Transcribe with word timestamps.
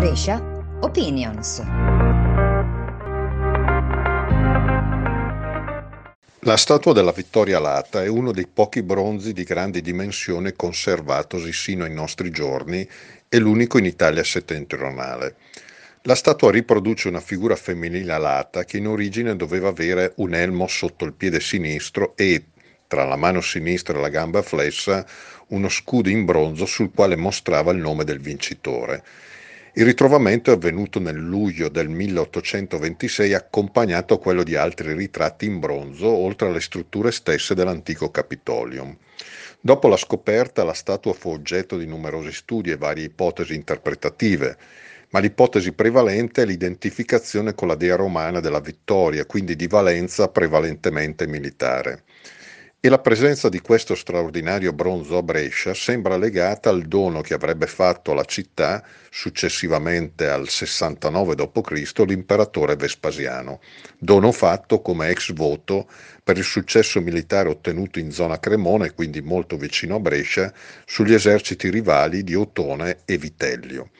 Brescia 0.00 0.40
Opinions. 0.80 1.62
La 6.38 6.56
statua 6.56 6.94
della 6.94 7.12
Vittoria 7.12 7.58
Lata 7.58 8.02
è 8.02 8.06
uno 8.08 8.32
dei 8.32 8.46
pochi 8.46 8.82
bronzi 8.82 9.34
di 9.34 9.42
grande 9.42 9.82
dimensione 9.82 10.54
conservatosi 10.56 11.52
sino 11.52 11.84
ai 11.84 11.92
nostri 11.92 12.30
giorni 12.30 12.88
e 13.28 13.38
l'unico 13.38 13.76
in 13.76 13.84
Italia 13.84 14.24
settentrionale. 14.24 15.36
La 16.04 16.14
statua 16.14 16.50
riproduce 16.50 17.08
una 17.08 17.20
figura 17.20 17.54
femminile 17.54 18.10
alata 18.10 18.64
che 18.64 18.78
in 18.78 18.86
origine 18.86 19.36
doveva 19.36 19.68
avere 19.68 20.14
un 20.16 20.32
elmo 20.32 20.66
sotto 20.66 21.04
il 21.04 21.12
piede 21.12 21.40
sinistro 21.40 22.16
e, 22.16 22.46
tra 22.86 23.04
la 23.04 23.16
mano 23.16 23.42
sinistra 23.42 23.98
e 23.98 24.00
la 24.00 24.08
gamba 24.08 24.40
flessa, 24.40 25.04
uno 25.48 25.68
scudo 25.68 26.08
in 26.08 26.24
bronzo 26.24 26.64
sul 26.64 26.90
quale 26.90 27.16
mostrava 27.16 27.70
il 27.72 27.78
nome 27.80 28.04
del 28.04 28.18
vincitore. 28.18 29.04
Il 29.74 29.84
ritrovamento 29.84 30.50
è 30.50 30.54
avvenuto 30.54 30.98
nel 30.98 31.14
luglio 31.14 31.68
del 31.68 31.88
1826 31.88 33.34
accompagnato 33.34 34.14
a 34.14 34.18
quello 34.18 34.42
di 34.42 34.56
altri 34.56 34.94
ritratti 34.94 35.46
in 35.46 35.60
bronzo, 35.60 36.08
oltre 36.08 36.48
alle 36.48 36.60
strutture 36.60 37.12
stesse 37.12 37.54
dell'antico 37.54 38.10
Capitolium. 38.10 38.96
Dopo 39.60 39.86
la 39.86 39.96
scoperta, 39.96 40.64
la 40.64 40.72
statua 40.72 41.12
fu 41.12 41.28
oggetto 41.30 41.78
di 41.78 41.86
numerosi 41.86 42.32
studi 42.32 42.72
e 42.72 42.76
varie 42.76 43.04
ipotesi 43.04 43.54
interpretative, 43.54 44.56
ma 45.10 45.20
l'ipotesi 45.20 45.70
prevalente 45.70 46.42
è 46.42 46.46
l'identificazione 46.46 47.54
con 47.54 47.68
la 47.68 47.76
dea 47.76 47.94
romana 47.94 48.40
della 48.40 48.60
vittoria, 48.60 49.24
quindi 49.24 49.54
di 49.54 49.68
valenza 49.68 50.26
prevalentemente 50.26 51.28
militare 51.28 52.02
e 52.82 52.88
la 52.88 52.98
presenza 52.98 53.50
di 53.50 53.60
questo 53.60 53.94
straordinario 53.94 54.72
bronzo 54.72 55.18
a 55.18 55.22
Brescia 55.22 55.74
sembra 55.74 56.16
legata 56.16 56.70
al 56.70 56.84
dono 56.84 57.20
che 57.20 57.34
avrebbe 57.34 57.66
fatto 57.66 58.12
alla 58.12 58.24
città 58.24 58.82
successivamente 59.10 60.26
al 60.26 60.48
69 60.48 61.34
d.C. 61.34 61.98
l'imperatore 62.06 62.76
Vespasiano, 62.76 63.60
dono 63.98 64.32
fatto 64.32 64.80
come 64.80 65.10
ex 65.10 65.34
voto 65.34 65.90
per 66.24 66.38
il 66.38 66.44
successo 66.44 67.02
militare 67.02 67.50
ottenuto 67.50 67.98
in 67.98 68.10
zona 68.12 68.40
Cremona 68.40 68.90
quindi 68.92 69.20
molto 69.20 69.58
vicino 69.58 69.96
a 69.96 70.00
Brescia 70.00 70.50
sugli 70.86 71.12
eserciti 71.12 71.68
rivali 71.68 72.24
di 72.24 72.34
Otone 72.34 73.00
e 73.04 73.18
Vitellio. 73.18 73.90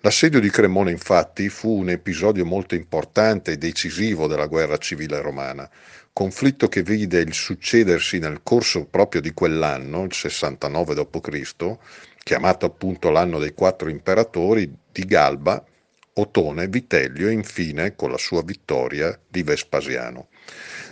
L'assedio 0.00 0.40
di 0.40 0.50
Cremona 0.50 0.90
infatti 0.90 1.48
fu 1.48 1.78
un 1.78 1.88
episodio 1.88 2.44
molto 2.44 2.74
importante 2.74 3.52
e 3.52 3.56
decisivo 3.56 4.26
della 4.26 4.46
guerra 4.46 4.76
civile 4.76 5.20
romana, 5.20 5.68
conflitto 6.12 6.68
che 6.68 6.82
vide 6.82 7.20
il 7.20 7.32
succedersi 7.34 8.18
nel 8.18 8.40
corso 8.42 8.84
proprio 8.84 9.20
di 9.20 9.32
quell'anno, 9.32 10.04
il 10.04 10.12
69 10.12 10.94
d.C., 10.94 11.76
chiamato 12.22 12.66
appunto 12.66 13.10
l'anno 13.10 13.38
dei 13.38 13.54
quattro 13.54 13.88
imperatori, 13.88 14.72
di 14.92 15.04
Galba, 15.04 15.64
Otone, 16.14 16.68
Vitellio 16.68 17.28
e 17.28 17.32
infine, 17.32 17.94
con 17.94 18.10
la 18.10 18.18
sua 18.18 18.42
vittoria, 18.42 19.18
di 19.26 19.42
Vespasiano. 19.42 20.28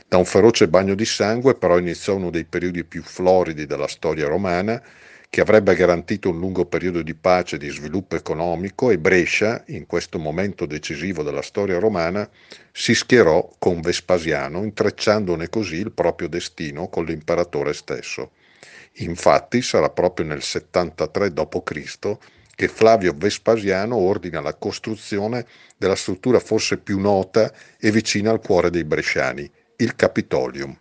Da 0.06 0.16
un 0.16 0.24
feroce 0.24 0.68
bagno 0.68 0.94
di 0.94 1.04
sangue 1.04 1.54
però 1.54 1.78
iniziò 1.78 2.16
uno 2.16 2.30
dei 2.30 2.44
periodi 2.44 2.84
più 2.84 3.02
floridi 3.02 3.66
della 3.66 3.88
storia 3.88 4.28
romana, 4.28 4.82
che 5.34 5.40
avrebbe 5.40 5.74
garantito 5.74 6.30
un 6.30 6.38
lungo 6.38 6.64
periodo 6.64 7.02
di 7.02 7.16
pace 7.16 7.56
e 7.56 7.58
di 7.58 7.68
sviluppo 7.68 8.14
economico 8.14 8.92
e 8.92 9.00
Brescia, 9.00 9.64
in 9.66 9.84
questo 9.84 10.20
momento 10.20 10.64
decisivo 10.64 11.24
della 11.24 11.42
storia 11.42 11.80
romana, 11.80 12.30
si 12.70 12.94
schierò 12.94 13.50
con 13.58 13.80
Vespasiano, 13.80 14.62
intrecciandone 14.62 15.48
così 15.48 15.78
il 15.78 15.90
proprio 15.90 16.28
destino 16.28 16.86
con 16.86 17.06
l'imperatore 17.06 17.72
stesso. 17.72 18.30
Infatti 18.98 19.60
sarà 19.60 19.90
proprio 19.90 20.24
nel 20.24 20.40
73 20.40 21.32
d.C. 21.32 22.16
che 22.54 22.68
Flavio 22.68 23.12
Vespasiano 23.16 23.96
ordina 23.96 24.40
la 24.40 24.54
costruzione 24.54 25.46
della 25.76 25.96
struttura 25.96 26.38
forse 26.38 26.78
più 26.78 27.00
nota 27.00 27.52
e 27.80 27.90
vicina 27.90 28.30
al 28.30 28.38
cuore 28.38 28.70
dei 28.70 28.84
bresciani, 28.84 29.50
il 29.78 29.96
Capitolium. 29.96 30.78